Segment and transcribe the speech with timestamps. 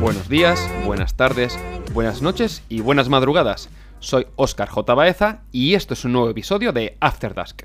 [0.00, 1.58] Buenos días, buenas tardes,
[1.94, 3.70] buenas noches y buenas madrugadas.
[4.00, 4.94] Soy Oscar J.
[4.94, 7.62] Baeza y esto es un nuevo episodio de After Dusk.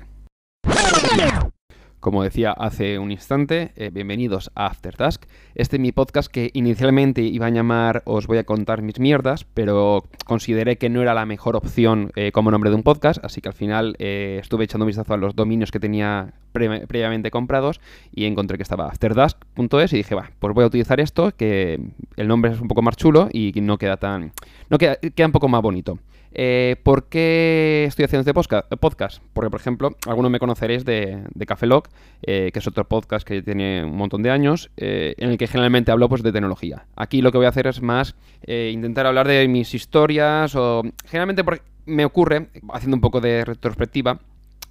[2.00, 5.24] Como decía hace un instante, eh, bienvenidos a After Dusk.
[5.56, 9.44] Este es mi podcast que inicialmente iba a llamar Os voy a contar mis mierdas,
[9.52, 13.40] pero consideré que no era la mejor opción eh, como nombre de un podcast, así
[13.40, 17.32] que al final eh, estuve echando un vistazo a los dominios que tenía pre- previamente
[17.32, 17.80] comprados
[18.14, 21.80] y encontré que estaba afterdusk.es y dije, va, pues voy a utilizar esto, que
[22.16, 24.32] el nombre es un poco más chulo y no queda tan...
[24.70, 25.98] no queda un poco más bonito.
[26.32, 28.34] Eh, ¿Por qué estoy haciendo este
[28.76, 29.22] podcast?
[29.32, 31.88] Porque, por ejemplo, algunos me conoceréis de, de Café Lock,
[32.22, 35.46] eh, que es otro podcast que tiene un montón de años, eh, en el que
[35.46, 36.86] generalmente hablo pues, de tecnología.
[36.96, 40.82] Aquí lo que voy a hacer es más eh, intentar hablar de mis historias o...
[41.06, 41.42] Generalmente
[41.86, 44.20] me ocurre, haciendo un poco de retrospectiva,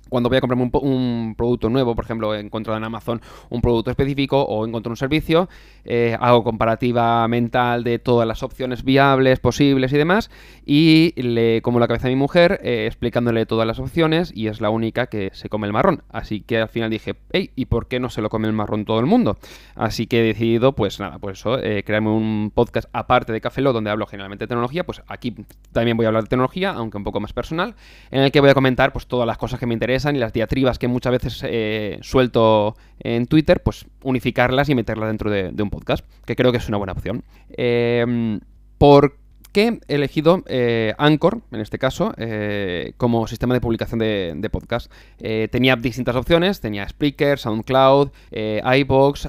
[0.10, 4.42] cuando voy a comprarme un, producto nuevo, por ejemplo, encuentro en Amazon un producto específico
[4.42, 5.50] o encuentro un servicio,
[5.86, 10.30] eh, hago comparativa mental de todas las opciones viables, posibles y demás,
[10.66, 14.62] y le como la cabeza a mi mujer eh, explicándole todas las opciones y es
[14.62, 16.04] la única que se come el marrón.
[16.10, 18.86] Así que al final dije, hey, ¿y por qué no se lo come el marrón
[18.86, 19.38] todo el mundo?
[19.76, 23.62] Así que he decidido, pues nada, pues eso, eh, crearme un podcast aparte de Café
[23.62, 25.36] Lock, donde hablo generalmente de tecnología, pues aquí
[25.72, 27.76] también voy a hablar de tecnología, aunque un poco más personal,
[28.12, 30.34] en el que voy a comentar pues todas las cosas que me interesan y las
[30.34, 35.64] diatribas que muchas veces eh, suelto en Twitter, pues unificarlas y meterlas dentro de, de
[35.64, 37.24] un podcast, que creo que es una buena opción.
[37.50, 38.40] Eh,
[38.78, 39.18] ¿Por
[39.52, 44.92] qué he elegido eh, Anchor, en este caso, eh, como sistema de publicación de, podcast?
[45.20, 48.10] Eh, tenía distintas opciones, tenía Spreaker, SoundCloud,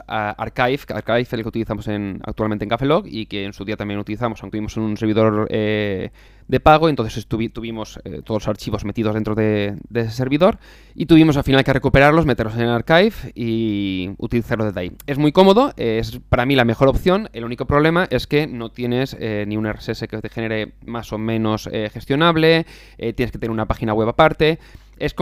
[0.06, 3.64] a- Archive, que Archive el que utilizamos en, actualmente en Cafelog y que en su
[3.64, 9.14] día también utilizamos, aunque tuvimos un servidor de pago, entonces tuvimos todos los archivos metidos
[9.14, 10.58] dentro de, ese servidor
[10.95, 14.92] y tuvimos al final que recuperarlos, meterlos en Archive y utilizarlos desde ahí.
[15.06, 18.70] Es muy cómodo, es para mí la mejor opción, el único problema es que no
[18.70, 22.67] tienes ni un RSS que te genere más o menos eh, gestionable,
[22.98, 24.58] eh, tienes que tener una página web aparte.
[24.98, 25.14] Es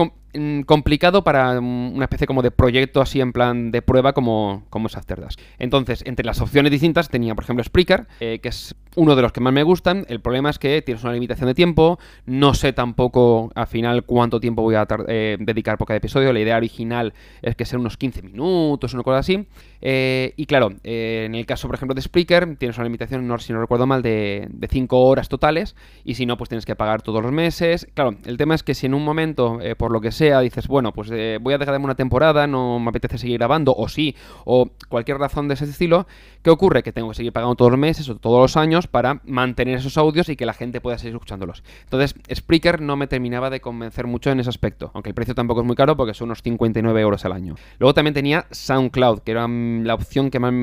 [0.65, 4.87] complicado para mm, una especie como de proyecto así en plan de prueba como, como
[4.87, 5.35] es Afterdash.
[5.59, 9.31] Entonces, entre las opciones distintas tenía, por ejemplo, Spreaker, eh, que es uno de los
[9.31, 10.05] que más me gustan.
[10.09, 11.99] El problema es que tienes una limitación de tiempo.
[12.25, 16.33] No sé tampoco al final cuánto tiempo voy a eh, dedicar por cada episodio.
[16.33, 17.13] La idea original
[17.43, 19.47] es que sean unos 15 minutos, una cosa así.
[19.81, 23.37] Eh, y claro, eh, en el caso, por ejemplo, de Spreaker, tienes una limitación, no,
[23.37, 25.75] si no recuerdo mal, de, de 5 horas totales.
[26.03, 27.87] Y si no, pues tienes que pagar todos los meses.
[27.93, 30.91] Claro, el tema es que si en un momento, por lo que sea, dices, bueno,
[30.91, 34.69] pues eh, voy a dejarme una temporada, no me apetece seguir grabando, o sí, o
[34.89, 36.07] cualquier razón de ese estilo,
[36.41, 36.83] ¿qué ocurre?
[36.83, 39.97] Que tengo que seguir pagando todos los meses o todos los años para mantener esos
[39.97, 41.63] audios y que la gente pueda seguir escuchándolos.
[41.83, 45.61] Entonces, Spreaker no me terminaba de convencer mucho en ese aspecto, aunque el precio tampoco
[45.61, 47.55] es muy caro porque son unos 59 euros al año.
[47.79, 50.53] Luego también tenía SoundCloud, que era mm, la opción que más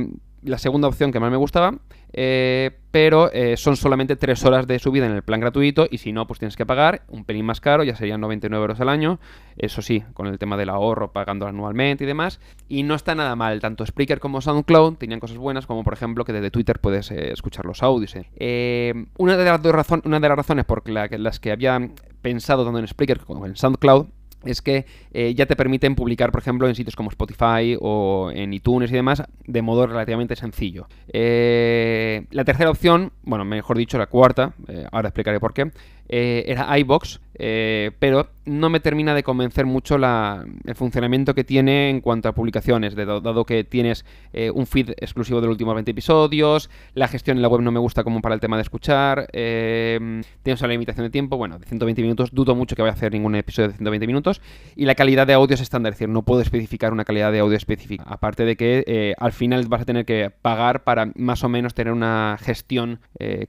[0.44, 1.74] la segunda opción que más me gustaba,
[2.12, 6.12] eh, pero eh, son solamente 3 horas de subida en el plan gratuito y si
[6.12, 9.18] no, pues tienes que pagar un pelín más caro, ya serían 99 euros al año,
[9.56, 13.34] eso sí, con el tema del ahorro, pagando anualmente y demás, y no está nada
[13.34, 17.10] mal, tanto Spreaker como SoundCloud tenían cosas buenas, como por ejemplo que desde Twitter puedes
[17.10, 18.14] eh, escuchar los audios.
[18.16, 18.94] eh.
[19.18, 21.90] Una, de las dos razon- una de las razones por que- las que había
[22.22, 24.06] pensado tanto en Spreaker como en SoundCloud
[24.46, 28.52] es que eh, ya te permiten publicar, por ejemplo, en sitios como Spotify o en
[28.52, 30.86] iTunes y demás, de modo relativamente sencillo.
[31.12, 35.70] Eh, la tercera opción, bueno, mejor dicho, la cuarta, eh, ahora explicaré por qué,
[36.08, 41.42] eh, era iBox, eh, pero no me termina de convencer mucho la- el funcionamiento que
[41.44, 45.54] tiene en cuanto a publicaciones, de- dado que tienes eh, un feed exclusivo de los
[45.54, 48.56] últimos 20 episodios, la gestión en la web no me gusta como para el tema
[48.56, 52.82] de escuchar, eh, tienes una limitación de tiempo, bueno, de 120 minutos, dudo mucho que
[52.82, 54.40] vaya a hacer ningún episodio de 120 minutos,
[54.76, 57.40] y la calidad de audio es estándar, es decir, no puedo especificar una calidad de
[57.40, 61.48] audio específica, aparte de que al final vas a tener que pagar para más o
[61.48, 63.00] menos tener una gestión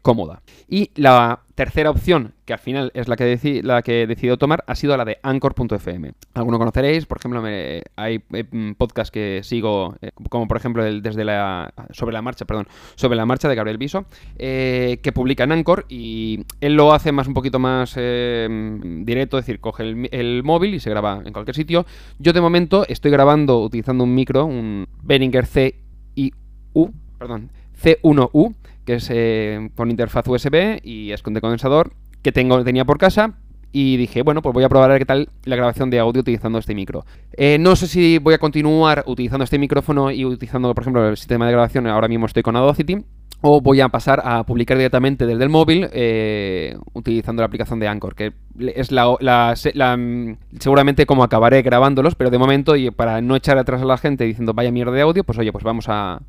[0.02, 0.42] cómoda.
[0.68, 4.38] Y la tercera opción, que al final es la que, deci- la que he decidido
[4.38, 6.12] tomar, ha sido la de Anchor.fm.
[6.34, 11.02] Alguno conoceréis, por ejemplo, me- hay eh, podcasts que sigo, eh, como por ejemplo el
[11.02, 14.06] desde la sobre la marcha, perdón, sobre la marcha de Gabriel Viso,
[14.38, 19.46] eh, que publica en Anchor y él lo hace más un poquito más directo, es
[19.46, 21.86] decir, coge el, móvil y se graba en cualquier sitio.
[22.20, 27.50] Yo de momento estoy grabando utilizando un micro, un Behringer CIU, perdón,
[27.82, 28.56] C1U,
[28.86, 33.36] que es eh, con interfaz USB y es con decondensador, que tengo, tenía por casa
[33.72, 36.74] y dije, bueno, pues voy a probar qué tal la grabación de audio utilizando este
[36.74, 37.06] micro.
[37.34, 41.18] Eh, no sé si voy a continuar utilizando este micrófono y utilizando, por ejemplo, el
[41.18, 41.86] sistema de grabación.
[41.88, 43.04] Ahora mismo estoy con Audacity
[43.48, 47.88] o voy a pasar a publicar directamente desde el móvil eh, utilizando la aplicación de
[47.88, 48.34] Anchor, que
[48.74, 53.84] es la, mm, seguramente como acabaré grabándolos, pero de momento y para no echar atrás
[53.84, 56.22] a la gente diciendo vaya mierda de audio, pues oye, pues vamos a,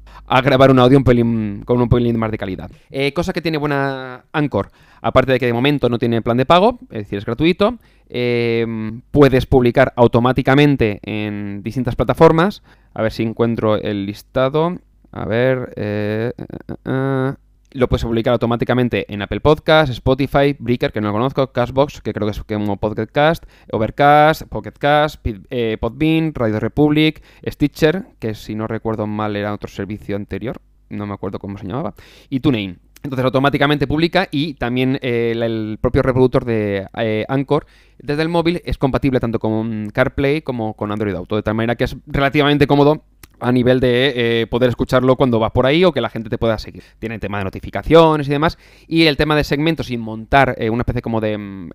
[0.44, 2.70] grabar un audio un pelín, con un pelín más de calidad.
[2.90, 4.70] Eh, cosa que tiene buena Anchor,
[5.00, 7.78] aparte de que de momento no tiene plan de pago, es decir, es gratuito,
[8.10, 8.66] eh,
[9.10, 12.62] puedes publicar automáticamente en distintas plataformas.
[12.92, 14.76] A ver si encuentro el listado.
[15.16, 15.72] A ver.
[15.76, 17.32] Eh, eh, eh,
[17.72, 22.12] lo puedes publicar automáticamente en Apple Podcasts, Spotify, Breaker, que no lo conozco, Castbox, que
[22.12, 25.22] creo que es como Podcast, Overcast, Pocketcast,
[25.80, 31.14] Podbean, Radio Republic, Stitcher, que si no recuerdo mal era otro servicio anterior, no me
[31.14, 31.94] acuerdo cómo se llamaba,
[32.30, 32.78] y TuneIn.
[33.02, 36.86] Entonces automáticamente publica y también el, propio reproductor de
[37.28, 37.66] Anchor
[37.98, 41.76] desde el móvil es compatible tanto con CarPlay como con Android Auto, de tal manera
[41.76, 43.04] que es relativamente cómodo
[43.40, 44.12] a nivel de
[44.42, 46.82] eh, poder escucharlo cuando vas por ahí o que la gente te pueda seguir.
[46.98, 48.58] Tiene el tema de notificaciones y demás.
[48.86, 51.70] Y el tema de segmentos y montar eh, una especie como de mm,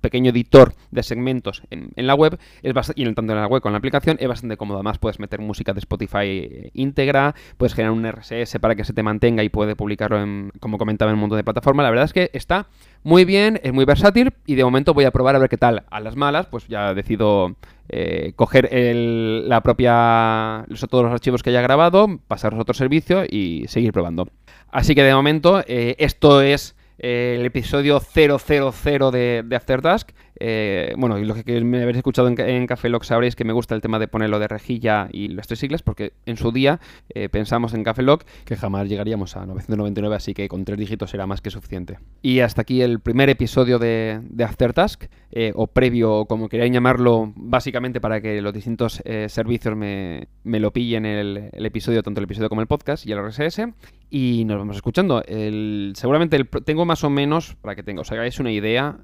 [0.00, 3.78] pequeño editor de segmentos en, la web es y tanto en la web con la
[3.78, 4.78] aplicación es bastante cómodo.
[4.78, 8.92] Además puedes meter música de Spotify eh, íntegra, puedes generar un RSS para que se
[8.92, 11.84] te mantenga y puede publicarlo en, como comentaba, en un montón de plataformas.
[11.84, 12.68] La verdad es que está
[13.02, 15.84] muy bien, es muy versátil y de momento voy a probar a ver qué tal.
[15.90, 17.56] A las malas, pues ya decido
[17.88, 23.66] eh, coger la propia, todos los archivos que haya grabado, pasarlos a otro servicio y
[23.68, 24.28] seguir probando.
[24.70, 30.10] Así que de momento eh, esto es el episodio 000 de, de After Dusk.
[30.38, 33.80] Eh, bueno, y lo que me habéis escuchado en, Lock sabréis que me gusta el
[33.80, 36.78] tema de ponerlo de rejilla y las tres siglas, porque en su día
[37.14, 41.12] eh, pensamos en Café Lock que jamás llegaríamos a 999, así que con tres dígitos
[41.14, 41.98] era más que suficiente.
[42.22, 46.72] Y hasta aquí el primer episodio de, de After Task, eh, o previo, como queráis
[46.72, 52.24] llamarlo, básicamente para que los distintos servicios me, lo pillen el, el, episodio, tanto el
[52.24, 53.62] episodio como el podcast y el RSS.
[54.08, 55.22] Y nos vamos escuchando.
[55.26, 58.98] El, seguramente tengo más o menos, para que tenga, os hagáis una idea,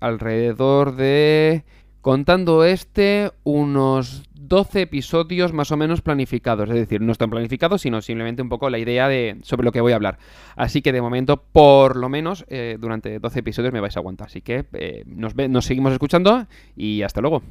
[0.00, 1.64] alrededor de,
[2.00, 6.68] contando este, unos 12 episodios más o menos planificados.
[6.68, 9.80] Es decir, no están planificados, sino simplemente un poco la idea de sobre lo que
[9.80, 10.18] voy a hablar.
[10.56, 14.28] Así que de momento, por lo menos, eh, durante 12 episodios me vais a aguantar.
[14.28, 15.34] Así que eh, nos,
[15.64, 16.46] seguimos escuchando
[16.76, 17.42] y hasta luego.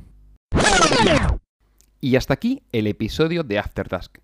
[2.01, 4.17] Y hasta aquí el episodio de After Task.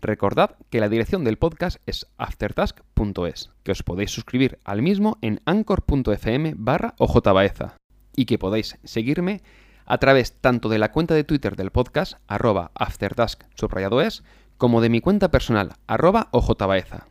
[0.00, 5.40] Recordad que la dirección del podcast es aftertask.es, que os podéis suscribir al mismo en
[5.46, 7.76] anchor.fm barra ojbaeza
[8.16, 9.42] y que podáis seguirme
[9.86, 14.22] a través tanto de la cuenta de Twitter del podcast, arroba aftertask subrayado es,
[14.56, 17.06] como de mi cuenta personal, arroba ojbaeza.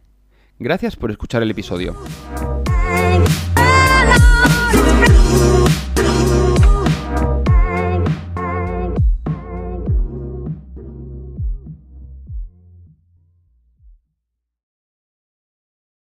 [0.59, 1.95] Gracias por escuchar el episodio.